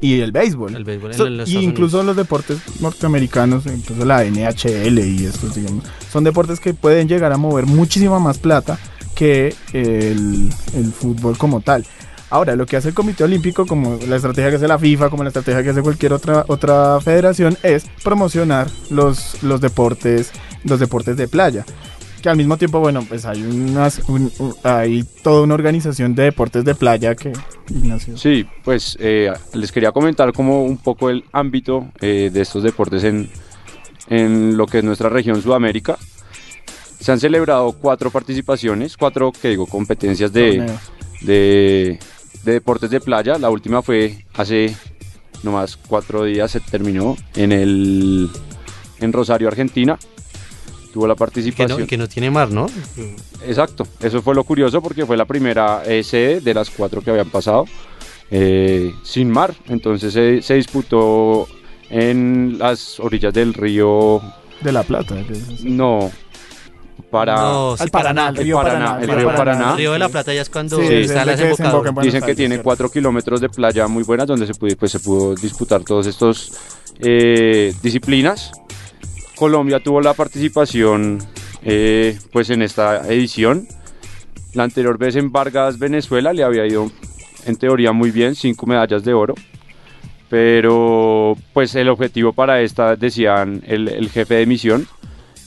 y 0.00 0.20
el 0.20 0.32
béisbol. 0.32 0.74
El 0.74 0.84
béisbol 0.84 1.12
en 1.12 1.16
So- 1.16 1.28
los 1.30 1.48
y 1.48 1.58
incluso 1.58 2.02
los 2.02 2.14
deportes 2.16 2.58
norteamericanos, 2.80 3.64
incluso 3.66 4.04
la 4.04 4.22
NHL 4.24 4.98
y 4.98 5.24
estos, 5.24 5.54
digamos, 5.54 5.84
son 6.12 6.24
deportes 6.24 6.60
que 6.60 6.74
pueden 6.74 7.08
llegar 7.08 7.32
a 7.32 7.36
mover 7.38 7.66
muchísima 7.66 8.18
más 8.18 8.38
plata 8.38 8.78
que 9.14 9.54
el, 9.72 10.50
el 10.74 10.92
fútbol 10.92 11.36
como 11.38 11.60
tal. 11.60 11.84
Ahora, 12.30 12.56
lo 12.56 12.66
que 12.66 12.76
hace 12.76 12.88
el 12.88 12.94
Comité 12.94 13.22
Olímpico, 13.22 13.64
como 13.64 13.98
la 14.08 14.16
estrategia 14.16 14.50
que 14.50 14.56
hace 14.56 14.66
la 14.66 14.78
FIFA, 14.78 15.08
como 15.10 15.22
la 15.22 15.28
estrategia 15.28 15.62
que 15.62 15.70
hace 15.70 15.82
cualquier 15.82 16.12
otra, 16.12 16.44
otra 16.48 16.98
federación, 17.00 17.56
es 17.62 17.84
promocionar 18.02 18.66
los, 18.90 19.40
los 19.42 19.60
deportes, 19.60 20.32
los 20.64 20.80
deportes 20.80 21.16
de 21.16 21.28
playa. 21.28 21.64
Que 22.22 22.30
al 22.30 22.36
mismo 22.38 22.56
tiempo, 22.56 22.80
bueno, 22.80 23.04
pues 23.06 23.26
hay 23.26 23.42
unas, 23.42 24.00
un- 24.08 24.32
un- 24.38 24.54
hay 24.64 25.04
toda 25.22 25.42
una 25.42 25.54
organización 25.54 26.14
de 26.14 26.24
deportes 26.24 26.64
de 26.64 26.74
playa 26.74 27.14
que 27.14 27.32
Ignacio. 27.68 28.16
Sí, 28.16 28.46
pues 28.64 28.96
eh, 28.98 29.30
les 29.52 29.70
quería 29.70 29.92
comentar 29.92 30.32
como 30.32 30.64
un 30.64 30.78
poco 30.78 31.10
el 31.10 31.22
ámbito 31.32 31.86
eh, 32.00 32.30
de 32.32 32.40
estos 32.40 32.62
deportes 32.64 33.04
en, 33.04 33.28
en 34.08 34.56
lo 34.56 34.66
que 34.66 34.78
es 34.78 34.84
nuestra 34.84 35.08
región 35.08 35.40
Sudamérica. 35.42 35.98
Se 37.04 37.12
han 37.12 37.20
celebrado 37.20 37.72
cuatro 37.72 38.10
participaciones, 38.10 38.96
cuatro, 38.96 39.30
que 39.30 39.48
digo, 39.50 39.66
competencias 39.66 40.32
de, 40.32 40.64
de, 41.20 41.98
de 42.44 42.52
deportes 42.52 42.88
de 42.88 42.98
playa. 43.00 43.36
La 43.38 43.50
última 43.50 43.82
fue 43.82 44.24
hace 44.32 44.74
nomás 45.42 45.76
cuatro 45.76 46.24
días, 46.24 46.50
se 46.50 46.60
terminó 46.60 47.14
en, 47.34 47.52
el, 47.52 48.30
en 49.00 49.12
Rosario, 49.12 49.48
Argentina. 49.48 49.98
Tuvo 50.94 51.06
la 51.06 51.12
Que 51.14 51.18
participación. 51.18 51.80
no, 51.80 51.86
que 51.86 51.98
no 51.98 52.08
tiene 52.08 52.30
mar, 52.30 52.50
¿no? 52.50 52.66
Exacto, 53.46 53.86
eso 54.00 54.22
fue 54.22 54.34
lo 54.34 54.44
curioso 54.44 54.80
porque 54.80 55.04
fue 55.04 55.16
la 55.18 55.26
primera 55.26 55.82
eh, 55.84 56.02
sede 56.04 56.40
de 56.40 56.54
las 56.54 56.70
cuatro 56.70 57.02
que 57.02 57.10
habían 57.10 57.28
pasado. 57.30 57.66
eh, 58.30 58.94
sin 59.02 59.28
mar. 59.30 59.54
Entonces 59.68 60.12
se, 60.14 60.40
se 60.40 60.54
disputó 60.54 61.46
en 61.90 62.56
las 62.58 62.98
orillas 62.98 63.34
del 63.34 63.52
río, 63.52 64.22
De 64.62 64.72
La 64.72 64.82
Plata. 64.84 65.16
no, 65.64 66.10
para... 67.10 67.36
No, 67.36 67.76
sí, 67.76 67.82
Al 67.82 67.90
Paraná, 67.90 68.28
el 68.28 68.36
río 68.36 68.56
Paraná, 68.56 68.98
el 69.00 69.08
río 69.08 69.26
Paraná. 69.34 69.70
El 69.70 69.76
Río 69.76 69.92
de 69.92 69.98
la 69.98 70.08
Plata 70.08 70.34
ya 70.34 70.42
es 70.42 70.50
cuando 70.50 70.76
Sí, 70.78 70.82
está 70.82 71.20
es 71.20 71.26
la 71.26 71.36
desemboca 71.36 71.92
Dicen 72.02 72.22
que 72.22 72.34
tiene. 72.34 72.58
4 72.58 72.90
kilómetros 72.90 73.40
de 73.40 73.48
playa 73.48 73.86
muy 73.86 74.04
buenas 74.04 74.26
donde 74.26 74.46
se 74.46 74.54
pudo, 74.54 74.76
pues, 74.76 74.92
se 74.92 75.00
pudo 75.00 75.34
disputar 75.34 75.82
todas 75.82 76.06
estas 76.06 76.52
eh, 77.00 77.74
disciplinas. 77.82 78.52
Colombia 79.36 79.80
tuvo 79.80 80.00
la 80.00 80.14
participación 80.14 81.18
eh, 81.62 82.18
pues 82.32 82.50
en 82.50 82.62
esta 82.62 83.08
edición. 83.08 83.66
La 84.52 84.64
anterior 84.64 84.96
vez 84.98 85.16
en 85.16 85.32
Vargas, 85.32 85.78
Venezuela, 85.78 86.32
le 86.32 86.44
había 86.44 86.66
ido 86.66 86.90
en 87.44 87.56
teoría 87.56 87.92
muy 87.92 88.10
bien, 88.10 88.34
cinco 88.34 88.66
medallas 88.66 89.04
de 89.04 89.14
oro. 89.14 89.34
Pero 90.30 91.36
pues 91.52 91.74
el 91.74 91.88
objetivo 91.88 92.32
para 92.32 92.60
esta, 92.60 92.96
decían 92.96 93.62
el, 93.66 93.88
el 93.88 94.10
jefe 94.10 94.34
de 94.34 94.46
misión, 94.46 94.86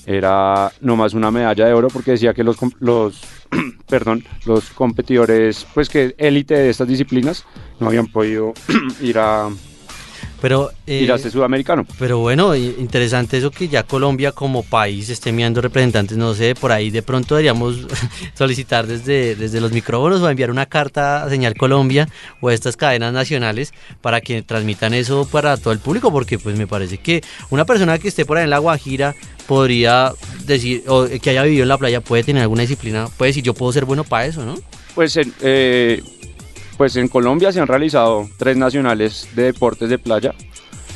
era 0.07 0.71
nomás 0.79 1.13
una 1.13 1.29
medalla 1.31 1.65
de 1.65 1.73
oro 1.73 1.89
porque 1.89 2.11
decía 2.11 2.33
que 2.33 2.43
los, 2.43 2.57
los 2.79 3.21
perdón, 3.89 4.23
los 4.45 4.69
competidores, 4.69 5.67
pues 5.73 5.89
que 5.89 6.15
élite 6.17 6.55
de 6.55 6.69
estas 6.69 6.87
disciplinas 6.87 7.43
no 7.79 7.87
habían 7.87 8.07
podido 8.07 8.53
ir 9.01 9.19
a 9.19 9.49
Pero, 10.41 10.72
eh, 10.86 11.10
este 11.13 11.32
sudamericano. 11.32 11.86
pero 11.98 12.20
bueno, 12.20 12.56
interesante 12.56 13.38
eso 13.38 13.50
que 13.50 13.67
ya 13.67 13.84
Colombia 13.84 14.32
como 14.32 14.63
país 14.63 15.10
esté 15.10 15.32
enviando 15.32 15.62
representantes, 15.62 16.17
no 16.17 16.34
sé, 16.36 16.53
por 16.53 16.72
ahí 16.72 16.91
de 16.91 17.01
pronto 17.01 17.36
deberíamos 17.36 17.88
solicitar 18.36 18.86
desde, 18.86 19.36
desde 19.36 19.60
los 19.60 19.72
micrófonos 19.72 20.22
o 20.22 20.29
enviar 20.29 20.51
una 20.51 20.67
carta 20.67 21.24
a 21.24 21.29
Señal 21.29 21.56
Colombia 21.56 22.08
o 22.39 22.50
a 22.50 22.53
estas 22.53 22.77
cadenas 22.77 23.13
nacionales 23.13 23.74
para 24.01 24.22
que 24.22 24.44
transmitan 24.44 24.94
eso 24.94 25.27
para 25.29 25.58
todo 25.58 25.74
el 25.74 25.79
público, 25.79 26.12
porque 26.12 26.38
pues 26.38 26.56
me 26.58 26.67
parece 26.67 27.00
que 27.00 27.24
una 27.50 27.65
persona 27.65 27.98
que 27.98 28.08
esté 28.08 28.25
por 28.25 28.38
ahí 28.38 28.44
en 28.44 28.51
La 28.51 28.60
Guajira 28.60 29.15
podría 29.48 30.13
decir, 30.46 30.84
o 30.88 31.08
que 31.08 31.29
haya 31.29 31.44
vivido 31.44 31.63
en 31.63 31.70
la 31.70 31.77
playa 31.77 32.01
puede 32.01 32.24
tener 32.24 32.44
alguna 32.44 32.62
disciplina, 32.62 33.08
puede 33.17 33.29
decir 33.29 33.44
yo 33.44 33.53
puedo 33.53 33.72
ser 33.72 33.86
bueno 33.86 34.03
para 34.03 34.25
eso, 34.25 34.46
¿no? 34.46 34.56
Pues 34.94 35.17
eh, 35.41 36.03
pues 36.77 36.96
en 36.96 37.07
Colombia 37.07 37.51
se 37.51 37.60
han 37.60 37.67
realizado 37.67 38.29
tres 38.38 38.55
nacionales 38.57 39.27
de 39.36 39.43
deportes 39.43 39.89
de 39.89 39.98
playa. 39.98 40.34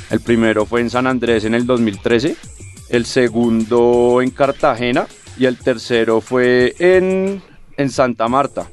El 0.09 0.19
primero 0.19 0.65
fue 0.65 0.81
en 0.81 0.89
San 0.89 1.07
Andrés 1.07 1.45
en 1.45 1.55
el 1.55 1.65
2013, 1.65 2.35
el 2.89 3.05
segundo 3.05 4.21
en 4.21 4.29
Cartagena 4.31 5.07
y 5.37 5.45
el 5.45 5.57
tercero 5.57 6.21
fue 6.21 6.75
en, 6.79 7.41
en 7.77 7.89
Santa 7.89 8.27
Marta. 8.27 8.67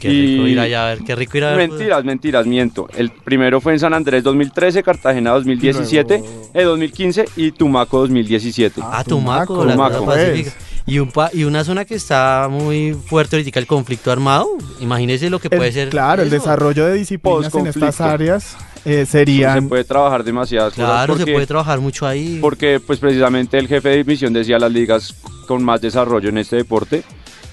Qué 0.00 0.08
rico 0.08 0.46
Y- 0.46 0.52
ir 0.52 0.60
allá 0.60 0.86
a 0.86 0.88
ver, 0.94 0.98
qué 1.04 1.14
rico 1.14 1.36
ir 1.36 1.44
a 1.44 1.54
ver. 1.54 1.68
Mentiras, 1.68 2.04
mentiras, 2.04 2.46
miento. 2.46 2.88
El 2.96 3.10
primero 3.10 3.60
fue 3.60 3.74
en 3.74 3.78
San 3.80 3.92
Andrés 3.92 4.22
2013, 4.22 4.82
Cartagena 4.82 5.32
2017, 5.32 6.18
Luego- 6.18 6.50
eh, 6.54 6.62
2015 6.62 7.24
y 7.36 7.52
Tumaco 7.52 7.98
2017. 8.00 8.80
Ah, 8.82 9.04
Tumaco, 9.04 9.54
Tumaco, 9.54 9.64
la 9.66 9.72
Tumaco. 9.74 10.06
pacífica. 10.06 10.52
Y, 10.86 10.98
un 10.98 11.10
pa- 11.10 11.30
y 11.32 11.44
una 11.44 11.64
zona 11.64 11.84
que 11.86 11.94
está 11.94 12.48
muy 12.50 12.92
fuerte 12.92 13.36
ahorita, 13.36 13.58
el 13.58 13.66
conflicto 13.66 14.12
armado. 14.12 14.46
Imagínese 14.80 15.30
lo 15.30 15.38
que 15.38 15.48
El- 15.50 15.56
puede 15.56 15.72
ser. 15.72 15.88
claro, 15.88 16.22
el 16.22 16.28
desarrollo 16.30 16.84
de 16.86 16.94
disciplinas 16.94 17.54
en 17.54 17.66
estas 17.68 18.00
áreas 18.02 18.56
eh, 18.84 19.06
se 19.06 19.06
serían... 19.06 19.68
puede 19.68 19.84
trabajar 19.84 20.22
demasiadas 20.24 20.74
cosas 20.74 20.84
Claro, 20.90 21.14
se 21.14 21.20
porque, 21.20 21.32
puede 21.32 21.46
trabajar 21.46 21.80
mucho 21.80 22.06
ahí. 22.06 22.38
porque 22.42 22.80
pues 22.86 22.98
precisamente 22.98 23.58
el 23.58 23.66
jefe 23.66 23.88
de 23.88 23.96
división 23.98 24.34
decía 24.34 24.58
las 24.58 24.70
ligas 24.70 25.14
con 25.48 25.62
más 25.64 25.80
desarrollo 25.80 26.28
en 26.28 26.36
este 26.38 26.56
deporte 26.56 27.02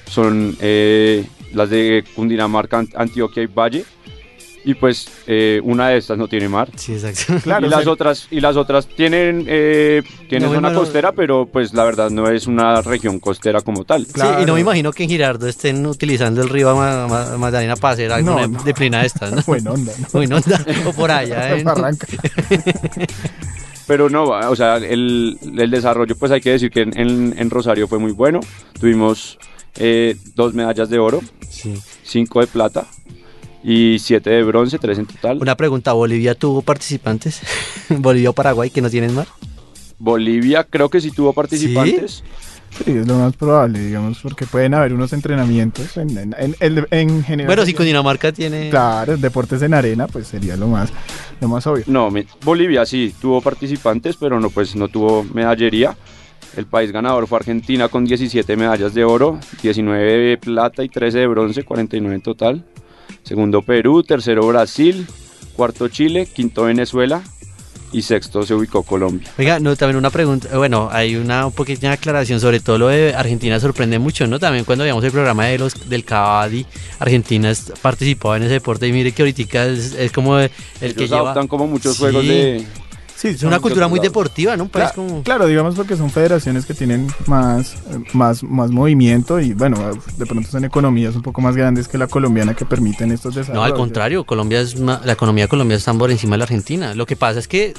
son 0.09 0.57
eh, 0.59 1.25
las 1.53 1.69
de 1.69 2.03
Cundinamarca, 2.15 2.81
Ant- 2.81 2.91
Antioquia 2.95 3.43
y 3.43 3.47
Valle 3.47 3.85
y 4.63 4.75
pues 4.75 5.07
eh, 5.27 5.59
una 5.63 5.89
de 5.89 5.97
estas 5.97 6.17
no 6.17 6.27
tiene 6.27 6.47
mar. 6.47 6.69
Sí, 6.75 6.93
exacto. 6.93 7.39
Claro, 7.43 7.65
y 7.65 7.69
las 7.69 7.87
otras 7.87 8.27
y 8.29 8.39
las 8.41 8.55
otras 8.55 8.87
tienen 8.87 9.45
eh, 9.47 10.03
tienen 10.29 10.49
No, 10.49 10.55
zona 10.55 10.73
costera 10.73 11.11
pero 11.13 11.47
pues 11.51 11.73
la 11.73 11.83
verdad 11.83 12.09
no 12.11 12.29
es 12.29 12.45
una 12.47 12.81
región 12.81 13.19
costera 13.19 13.61
como 13.61 13.83
tal 13.85 14.05
Sí, 14.05 14.21
y 14.41 14.45
no 14.45 14.53
me 14.53 14.59
imagino 14.61 14.91
que 14.93 15.03
en 15.03 15.09
Girardo 15.09 15.47
estén 15.47 15.85
utilizando 15.87 16.41
el 16.43 16.49
río 16.49 16.75
Ma- 16.75 17.07
Ma- 17.07 17.37
Magdalena 17.37 17.75
para 17.75 17.93
hacer 17.95 18.11
alguna 18.11 18.41
No, 18.41 18.47
no. 18.49 18.57
disciplina 18.59 19.01
de 19.01 19.07
estas, 19.07 19.31
¿no? 19.31 19.41
Buena 19.47 19.71
onda, 19.71 19.93
¿no? 19.97 20.19
Uy, 20.19 20.27
no, 20.27 20.37
o 20.85 20.93
por 20.93 21.09
allá. 21.11 21.55
Barranca. 21.63 22.07
pero 23.87 24.09
no 24.09 24.23
o 24.25 24.55
sea 24.55 24.77
el, 24.77 25.37
el 25.57 25.71
desarrollo 25.71 26.15
pues 26.15 26.31
hay 26.31 26.39
que 26.41 26.51
decir 26.51 26.69
que 26.71 26.81
en, 26.81 26.97
en- 26.97 27.35
en 27.37 27.49
Rosario 27.49 27.87
fue 27.87 27.99
muy 27.99 28.11
bueno 28.11 28.39
tuvimos 28.79 29.37
eh, 29.75 30.15
dos 30.35 30.53
medallas 30.53 30.89
de 30.89 30.99
oro 30.99 31.21
Sí. 31.49 31.73
cinco 32.03 32.39
de 32.39 32.47
plata 32.47 32.85
y 33.63 33.97
siete 33.99 34.29
de 34.31 34.43
bronce 34.43 34.79
tres 34.79 34.97
en 34.97 35.05
total 35.05 35.37
Una 35.41 35.55
pregunta, 35.55 35.93
¿Bolivia 35.93 36.33
tuvo 36.35 36.61
participantes? 36.61 37.41
Bolivia 37.89 38.29
o 38.31 38.33
Paraguay 38.33 38.69
que 38.69 38.81
no 38.81 38.89
tienen 38.89 39.13
mar. 39.13 39.27
Bolivia 39.99 40.63
creo 40.63 40.89
que 40.89 40.99
sí 41.01 41.11
tuvo 41.11 41.33
participantes 41.33 42.23
Sí, 42.85 42.91
es 42.91 43.05
lo 43.05 43.15
más 43.15 43.35
probable, 43.35 43.79
digamos, 43.79 44.19
porque 44.23 44.45
pueden 44.45 44.73
haber 44.73 44.93
unos 44.93 45.11
entrenamientos 45.11 45.97
en, 45.97 46.17
en, 46.17 46.33
en- 46.39 46.55
en- 46.61 46.87
en 46.89 47.21
general. 47.21 47.47
Bueno, 47.47 47.65
si 47.65 47.73
Cundinamarca 47.73 48.31
tiene... 48.31 48.69
Claro, 48.69 49.17
deportes 49.17 49.61
en 49.61 49.73
arena, 49.73 50.07
pues 50.07 50.27
sería 50.27 50.55
lo 50.55 50.67
más, 50.67 50.89
lo 51.41 51.49
más 51.49 51.67
obvio. 51.67 51.83
no 51.87 52.09
Bolivia 52.45 52.85
sí 52.85 53.13
tuvo 53.19 53.41
participantes 53.41 54.15
pero 54.15 54.39
no 54.39 54.49
pues 54.49 54.73
no 54.77 54.87
tuvo 54.87 55.25
medallería 55.33 55.97
el 56.55 56.65
país 56.65 56.93
ganador 56.93 57.27
fue 57.27 57.39
Argentina 57.39 57.89
con 57.89 58.05
17 58.05 58.55
medallas 58.55 58.93
de 58.93 59.03
oro, 59.03 59.37
19 59.61 60.03
de 60.29 60.37
plata 60.37 60.81
y 60.83 60.87
13 60.89 61.19
de 61.19 61.27
bronce, 61.27 61.63
49 61.63 62.15
en 62.15 62.21
total. 62.21 62.63
Segundo 63.23 63.61
Perú, 63.61 64.03
tercero 64.03 64.45
Brasil, 64.47 65.07
cuarto 65.55 65.87
Chile, 65.87 66.27
quinto 66.33 66.63
Venezuela 66.63 67.21
y 67.93 68.03
sexto 68.03 68.43
se 68.43 68.53
ubicó 68.53 68.83
Colombia. 68.83 69.29
Oiga, 69.37 69.59
no, 69.59 69.75
también 69.75 69.97
una 69.97 70.09
pregunta, 70.09 70.57
bueno, 70.57 70.87
hay 70.93 71.15
una 71.17 71.49
pequeña 71.49 71.91
aclaración, 71.91 72.39
sobre 72.39 72.61
todo 72.61 72.77
lo 72.77 72.87
de 72.87 73.13
Argentina 73.13 73.59
sorprende 73.59 73.99
mucho, 73.99 74.27
¿no? 74.27 74.39
También 74.39 74.63
cuando 74.63 74.83
veíamos 74.83 75.03
el 75.03 75.11
programa 75.11 75.45
de 75.47 75.57
los 75.57 75.89
del 75.89 76.05
Cavadi, 76.05 76.65
Argentina 76.99 77.51
participaba 77.81 78.37
en 78.37 78.43
ese 78.43 78.53
deporte 78.53 78.87
y 78.87 78.93
mire 78.93 79.11
que 79.11 79.23
ahorita 79.23 79.65
es, 79.65 79.93
es 79.93 80.11
como 80.13 80.39
el 80.39 80.49
que 80.79 80.85
Ellos 80.87 81.09
lleva... 81.09 81.21
adoptan 81.21 81.47
como 81.49 81.67
muchos 81.67 81.95
Sí. 81.95 81.99
juegos 82.01 82.25
de... 82.25 82.65
Sí, 83.21 83.27
Es 83.27 83.43
una 83.43 83.59
cultura 83.59 83.87
muy 83.87 83.99
deportiva, 83.99 84.57
¿no? 84.57 84.63
Un 84.63 84.69
país 84.69 84.89
Cla- 84.89 84.95
como... 84.95 85.21
Claro, 85.23 85.45
digamos 85.45 85.75
porque 85.75 85.95
son 85.95 86.09
federaciones 86.09 86.65
que 86.65 86.73
tienen 86.73 87.05
más, 87.27 87.75
más, 88.13 88.41
más 88.41 88.71
movimiento 88.71 89.39
y 89.39 89.53
bueno, 89.53 89.91
de 90.17 90.25
pronto 90.25 90.49
son 90.49 90.65
economías 90.65 91.15
un 91.15 91.21
poco 91.21 91.39
más 91.41 91.55
grandes 91.55 91.87
que 91.87 91.99
la 91.99 92.07
colombiana 92.07 92.55
que 92.55 92.65
permiten 92.65 93.11
estos 93.11 93.35
desarrollos. 93.35 93.61
No, 93.61 93.63
al 93.63 93.75
contrario, 93.75 94.23
Colombia 94.23 94.59
es 94.61 94.79
ma- 94.79 95.01
la 95.05 95.13
economía 95.13 95.43
de 95.43 95.49
Colombia 95.49 95.77
está 95.77 95.93
por 95.93 96.09
encima 96.09 96.33
de 96.33 96.37
la 96.39 96.43
Argentina. 96.45 96.95
Lo 96.95 97.05
que 97.05 97.15
pasa 97.15 97.37
es 97.39 97.47
que, 97.47 97.75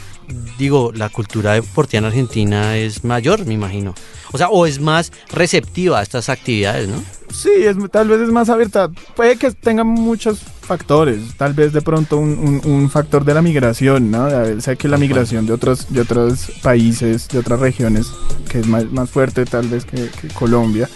digo, 0.58 0.92
la 0.94 1.08
cultura 1.08 1.54
deportiva 1.54 1.98
en 1.98 2.04
Argentina 2.04 2.76
es 2.76 3.02
mayor, 3.02 3.44
me 3.44 3.54
imagino. 3.54 3.94
O 4.32 4.38
sea, 4.38 4.48
o 4.48 4.64
es 4.66 4.80
más 4.80 5.10
receptiva 5.32 5.98
a 5.98 6.02
estas 6.02 6.28
actividades, 6.28 6.88
¿no? 6.88 7.02
Sí, 7.32 7.50
es, 7.64 7.76
tal 7.90 8.08
vez 8.08 8.20
es 8.20 8.28
más 8.28 8.48
abierta. 8.48 8.90
Puede 9.16 9.36
que 9.36 9.50
tenga 9.52 9.82
muchos 9.84 10.40
factores. 10.76 11.20
Tal 11.36 11.52
vez 11.52 11.72
de 11.72 11.82
pronto 11.82 12.16
un, 12.16 12.30
un- 12.30 12.60
un 12.72 12.90
factor 12.90 13.24
de 13.24 13.34
la 13.34 13.42
migración, 13.42 14.10
¿no? 14.10 14.26
De- 14.26 14.60
Sé 14.60 14.76
que 14.76 14.88
la 14.88 14.96
migración 14.96 15.44
de 15.46 15.52
otros, 15.52 15.86
de 15.90 16.00
otros 16.00 16.50
países, 16.62 17.28
de 17.28 17.38
otras 17.38 17.60
regiones, 17.60 18.06
que 18.48 18.60
es 18.60 18.66
más, 18.66 18.84
más 18.90 19.10
fuerte 19.10 19.44
tal 19.44 19.68
vez 19.68 19.84
que, 19.84 20.08
que 20.20 20.28
Colombia, 20.28 20.88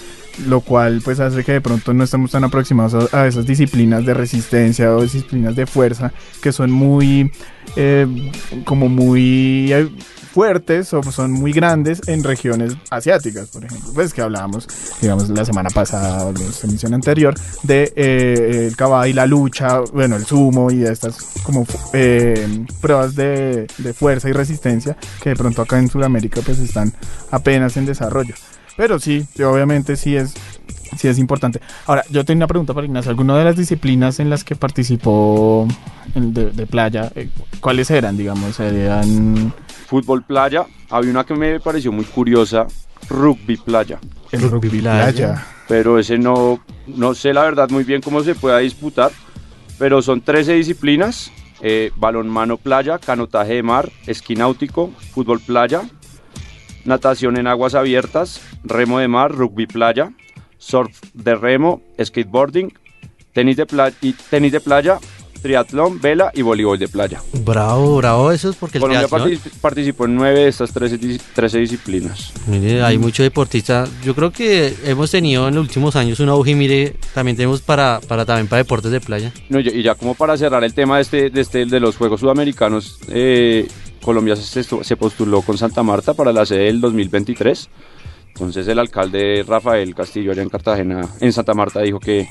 lo 0.46 0.60
cual 0.60 1.00
pues 1.04 1.20
hace 1.20 1.44
que 1.44 1.52
de 1.52 1.60
pronto 1.60 1.94
no 1.94 2.04
estemos 2.04 2.30
tan 2.30 2.44
aproximados 2.44 3.12
a, 3.14 3.26
esas 3.26 3.46
disciplinas 3.46 4.04
de 4.04 4.14
resistencia 4.14 4.94
o 4.94 5.02
disciplinas 5.02 5.56
de 5.56 5.66
fuerza 5.66 6.12
que 6.42 6.52
son 6.52 6.70
muy, 6.70 7.32
eh, 7.76 8.06
como 8.64 8.88
muy... 8.88 9.72
eh, 9.72 9.88
fuertes 10.36 10.92
o 10.92 11.02
son 11.02 11.32
muy 11.32 11.50
grandes 11.50 12.06
en 12.08 12.22
regiones 12.22 12.74
asiáticas, 12.90 13.48
por 13.48 13.64
ejemplo. 13.64 13.90
Pues 13.94 14.12
que 14.12 14.20
hablábamos, 14.20 14.68
digamos, 15.00 15.30
la 15.30 15.46
semana 15.46 15.70
pasada 15.70 16.26
o 16.26 16.32
la 16.32 16.40
emisión 16.62 16.92
anterior 16.92 17.32
de 17.62 17.90
eh, 17.96 18.66
el 18.66 18.76
caballo 18.76 19.08
y 19.08 19.14
la 19.14 19.24
lucha, 19.24 19.80
bueno, 19.94 20.14
el 20.16 20.26
sumo 20.26 20.70
y 20.70 20.84
estas 20.84 21.16
como 21.42 21.66
eh, 21.94 22.66
pruebas 22.82 23.16
de, 23.16 23.66
de 23.78 23.94
fuerza 23.94 24.28
y 24.28 24.32
resistencia 24.32 24.98
que 25.22 25.30
de 25.30 25.36
pronto 25.36 25.62
acá 25.62 25.78
en 25.78 25.88
Sudamérica 25.88 26.42
pues 26.44 26.58
están 26.58 26.92
apenas 27.30 27.78
en 27.78 27.86
desarrollo. 27.86 28.34
Pero 28.76 28.98
sí, 28.98 29.24
sí, 29.34 29.42
obviamente 29.42 29.96
sí 29.96 30.16
es, 30.16 30.34
sí 30.96 31.08
es 31.08 31.18
importante. 31.18 31.60
Ahora, 31.86 32.04
yo 32.10 32.24
tengo 32.24 32.38
una 32.38 32.46
pregunta 32.46 32.74
para 32.74 32.86
Ignacio. 32.86 33.10
¿Alguna 33.10 33.36
de 33.38 33.44
las 33.44 33.56
disciplinas 33.56 34.20
en 34.20 34.28
las 34.30 34.44
que 34.44 34.54
participó 34.56 35.66
en- 36.14 36.34
de, 36.34 36.50
de 36.50 36.66
playa, 36.66 37.10
eh, 37.14 37.28
cuáles 37.60 37.90
eran, 37.90 38.16
digamos? 38.16 38.56
¿Serían 38.56 39.52
Fútbol 39.86 40.24
playa, 40.24 40.66
había 40.90 41.10
una 41.10 41.24
que 41.24 41.34
me 41.34 41.60
pareció 41.60 41.92
muy 41.92 42.04
curiosa, 42.04 42.66
rugby 43.08 43.56
playa. 43.56 43.98
el 44.32 44.40
Rugby 44.42 44.68
rugby 44.68 44.80
playa. 44.80 45.12
playa? 45.12 45.46
pero 45.68 45.98
ese 45.98 46.16
no, 46.18 46.60
no 46.86 47.14
sé 47.14 47.32
la 47.32 47.42
verdad 47.42 47.68
muy 47.70 47.82
bien 47.84 48.00
cómo 48.00 48.22
se 48.22 48.34
pueda 48.36 48.58
disputar, 48.58 49.10
pero 49.78 50.00
son 50.02 50.20
13 50.20 50.52
disciplinas, 50.54 51.30
eh, 51.60 51.90
balonmano 51.96 52.56
playa, 52.56 52.98
canotaje 52.98 53.54
de 53.54 53.62
mar, 53.62 53.90
esquí 54.06 54.34
náutico, 54.36 54.90
fútbol 55.12 55.40
playa, 55.40 55.82
natación 56.86 57.36
en 57.38 57.46
aguas 57.46 57.74
abiertas, 57.74 58.40
remo 58.64 58.98
de 58.98 59.08
mar, 59.08 59.32
rugby 59.32 59.66
playa, 59.66 60.12
surf 60.58 60.98
de 61.14 61.34
remo, 61.34 61.82
skateboarding, 62.02 62.72
tenis 63.32 63.56
de, 63.56 63.66
pla- 63.66 63.92
y 64.00 64.12
tenis 64.12 64.52
de 64.52 64.60
playa 64.60 64.98
triatlón, 65.42 66.00
vela 66.00 66.32
y 66.34 66.42
voleibol 66.42 66.76
de 66.78 66.88
playa. 66.88 67.20
Bravo, 67.44 67.98
bravo, 67.98 68.32
eso 68.32 68.50
es 68.50 68.56
porque 68.56 68.78
el 68.78 68.82
Colombia 68.82 69.06
triatlón- 69.06 69.38
participó 69.60 70.06
en 70.06 70.16
nueve 70.16 70.40
de 70.40 70.48
estas 70.48 70.72
13, 70.72 70.98
dis- 70.98 71.20
13 71.34 71.58
disciplinas. 71.58 72.32
Mire, 72.48 72.82
hay 72.82 72.98
mucho 72.98 73.22
deportista. 73.22 73.86
Yo 74.02 74.14
creo 74.16 74.32
que 74.32 74.74
hemos 74.84 75.10
tenido 75.10 75.46
en 75.46 75.54
los 75.54 75.62
últimos 75.62 75.94
años 75.94 76.18
un 76.18 76.30
auge 76.30 76.56
mire, 76.56 76.96
también 77.14 77.36
tenemos 77.36 77.60
para, 77.60 78.00
para 78.08 78.24
también 78.24 78.48
para 78.48 78.62
deportes 78.62 78.90
de 78.90 79.00
playa. 79.00 79.30
No, 79.48 79.60
y 79.60 79.82
ya 79.82 79.94
como 79.94 80.14
para 80.14 80.36
cerrar 80.36 80.64
el 80.64 80.74
tema 80.74 80.96
de, 80.96 81.02
este, 81.02 81.30
de, 81.30 81.40
este, 81.42 81.66
de 81.66 81.80
los 81.80 81.96
Juegos 81.96 82.20
Sudamericanos, 82.20 82.98
eh, 83.10 83.68
Colombia 84.06 84.36
se, 84.36 84.96
postuló 84.96 85.42
con 85.42 85.58
Santa 85.58 85.82
Marta 85.82 86.14
para 86.14 86.32
la 86.32 86.46
sede 86.46 86.66
del 86.66 86.80
2023. 86.80 87.68
Entonces 88.28 88.68
el 88.68 88.78
alcalde 88.78 89.44
Rafael 89.44 89.96
Castillo 89.96 90.30
allá 90.30 90.42
en 90.42 90.48
Cartagena, 90.48 91.08
en 91.18 91.32
Santa 91.32 91.54
Marta, 91.54 91.80
dijo 91.80 91.98
que, 91.98 92.28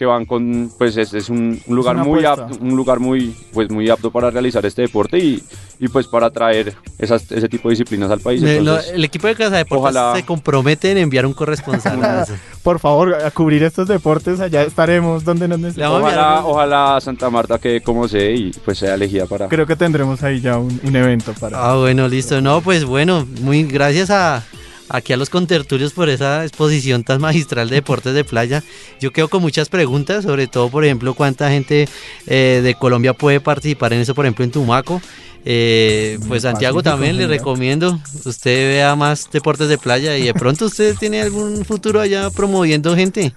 que 0.00 0.06
van 0.06 0.24
con, 0.24 0.72
pues 0.78 0.96
es, 0.96 1.12
es 1.12 1.28
un, 1.28 1.60
un 1.66 1.76
lugar 1.76 1.94
muy 1.94 2.24
apto, 2.24 2.56
un 2.58 2.74
lugar 2.74 3.00
muy, 3.00 3.36
pues 3.52 3.68
muy 3.70 3.90
apto 3.90 4.10
para 4.10 4.30
realizar 4.30 4.64
este 4.64 4.80
deporte 4.80 5.18
y, 5.18 5.42
y 5.78 5.88
pues 5.88 6.06
para 6.06 6.28
atraer 6.28 6.74
esas, 6.98 7.30
ese 7.30 7.50
tipo 7.50 7.68
de 7.68 7.74
disciplinas 7.74 8.10
al 8.10 8.20
país. 8.20 8.40
Lo- 8.62 8.80
el 8.80 9.04
equipo 9.04 9.26
de 9.26 9.34
Casa 9.34 9.58
Deportes 9.58 9.94
ojalá- 9.94 10.16
se 10.16 10.24
compromete 10.24 10.90
en 10.90 10.96
enviar 10.96 11.26
un 11.26 11.34
corresponsal. 11.34 11.98
Por 12.62 12.78
favor, 12.78 13.14
a 13.14 13.30
cubrir 13.30 13.62
estos 13.62 13.88
deportes, 13.88 14.40
allá 14.40 14.62
estaremos 14.62 15.22
donde 15.22 15.46
nos 15.48 15.58
necesitamos. 15.58 16.02
ojalá, 16.46 16.98
Santa 17.02 17.28
Marta 17.28 17.58
quede 17.58 17.82
como 17.82 18.08
sede 18.08 18.34
y 18.36 18.50
pues 18.64 18.78
sea 18.78 18.94
elegida 18.94 19.26
para... 19.26 19.48
Creo 19.48 19.66
que 19.66 19.76
tendremos 19.76 20.22
ahí 20.22 20.40
ya 20.40 20.56
un, 20.56 20.80
un 20.82 20.96
evento 20.96 21.34
para... 21.38 21.62
Ah, 21.72 21.76
bueno, 21.76 22.08
listo. 22.08 22.40
No, 22.40 22.62
pues 22.62 22.86
bueno, 22.86 23.26
muy 23.42 23.64
gracias 23.64 24.08
a 24.10 24.42
aquí 24.90 25.12
a 25.12 25.16
los 25.16 25.30
contertulios 25.30 25.92
por 25.92 26.08
esa 26.08 26.44
exposición 26.44 27.04
tan 27.04 27.20
magistral 27.20 27.68
de 27.68 27.76
deportes 27.76 28.12
de 28.12 28.24
playa. 28.24 28.62
Yo 29.00 29.12
quedo 29.12 29.28
con 29.28 29.40
muchas 29.40 29.68
preguntas, 29.68 30.24
sobre 30.24 30.46
todo, 30.46 30.68
por 30.68 30.84
ejemplo, 30.84 31.14
cuánta 31.14 31.50
gente 31.50 31.88
eh, 32.26 32.60
de 32.62 32.74
Colombia 32.74 33.14
puede 33.14 33.40
participar 33.40 33.92
en 33.92 34.00
eso, 34.00 34.14
por 34.14 34.26
ejemplo, 34.26 34.44
en 34.44 34.50
Tumaco. 34.50 35.00
Eh, 35.44 36.18
pues 36.28 36.42
Santiago 36.42 36.82
también 36.82 37.16
le 37.16 37.26
recomiendo 37.26 37.98
usted 38.26 38.68
vea 38.68 38.94
más 38.94 39.28
deportes 39.32 39.68
de 39.68 39.78
playa 39.78 40.18
y 40.18 40.24
de 40.24 40.34
pronto 40.34 40.66
usted 40.66 40.94
tiene 40.96 41.22
algún 41.22 41.64
futuro 41.64 42.00
allá 42.00 42.28
promoviendo 42.30 42.94
gente. 42.94 43.32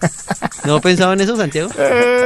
¿No 0.66 0.82
pensaba 0.82 1.14
en 1.14 1.22
eso, 1.22 1.38
Santiago? 1.38 1.70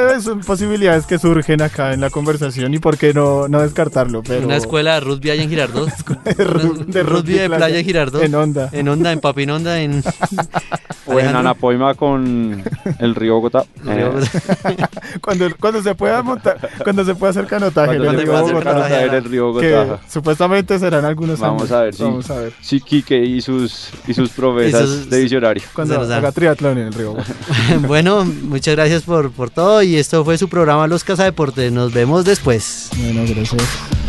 Eh, 0.08 0.22
son 0.22 0.40
posibilidades 0.40 1.06
que 1.06 1.20
surgen 1.20 1.62
acá 1.62 1.94
en 1.94 2.00
la 2.00 2.10
conversación 2.10 2.74
y 2.74 2.80
por 2.80 2.98
qué 2.98 3.14
no, 3.14 3.48
no 3.50 3.62
descartarlo. 3.62 4.24
Pero... 4.24 4.46
Una 4.46 4.56
escuela 4.56 4.94
de 4.96 5.00
rugby 5.02 5.32
allá 5.32 5.44
en 5.44 5.50
Girardot. 5.50 5.90
de, 6.24 6.36
ru- 6.48 6.86
de 6.86 7.04
rugby 7.04 7.34
de 7.34 7.50
playa 7.50 7.78
en 7.80 7.86
Girardot. 7.86 8.24
En 8.24 8.34
onda. 8.34 8.70
En 8.72 8.88
onda, 8.88 9.12
en 9.12 9.20
Papinonda, 9.20 9.82
en... 9.82 10.02
O 11.08 11.20
en. 11.20 11.36
Anapoima 11.36 11.94
con 11.96 12.64
el 13.00 13.16
río 13.16 13.36
Bogotá. 13.36 13.64
Eh, 13.88 14.12
Cuando, 15.22 15.48
cuando 15.60 15.82
se 15.82 15.96
pueda 15.96 16.22
montar, 16.22 16.58
cuando 16.84 17.04
se 17.06 17.16
pueda 17.16 17.32
hacer 17.32 17.48
canotaje 17.48 17.98
cuando 17.98 18.12
el 18.12 18.18
se 18.18 18.24
río 18.24 18.32
Bogotá, 18.34 18.64
canotaje. 18.64 19.06
en 19.06 19.14
el 19.14 19.24
río 19.24 19.58
que 19.58 19.74
Bogotá. 19.76 20.00
supuestamente 20.10 20.80
serán 20.80 21.06
algunos 21.06 21.40
Vamos 21.40 21.64
años. 21.64 21.72
a 21.72 21.82
ver, 21.84 21.96
sí. 21.96 22.04
Vamos 22.04 22.30
a 22.30 22.40
ver. 22.40 22.54
Sí, 22.62 22.80
Quique 22.82 23.18
y 23.24 23.42
sus, 23.42 23.90
y 24.08 24.14
sus 24.14 24.32
Y 24.32 24.72
sus- 24.72 25.10
de 25.10 25.20
visionario. 25.22 25.64
Cuando 25.74 25.98
verdad. 26.00 26.18
haga 26.18 26.32
triatlón 26.32 26.78
en 26.78 26.88
el 26.88 26.94
río 26.94 27.12
Bogotá. 27.12 27.34
bueno, 27.88 28.26
muchas 28.26 28.76
gracias 28.76 29.04
por, 29.04 29.32
por 29.32 29.50
todo 29.50 29.82
y 29.84 29.96
esto 29.96 30.24
fue 30.26 30.38
su 30.38 30.50
programa 30.50 30.88
Los 30.88 31.04
Casa 31.04 31.24
Deportes. 31.24 31.72
Nos 31.72 31.94
vemos 31.94 32.26
después. 32.26 32.90
Bueno, 32.98 33.24
gracias. 33.28 34.07